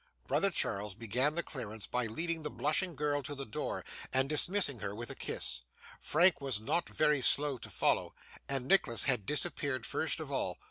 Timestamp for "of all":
10.19-10.57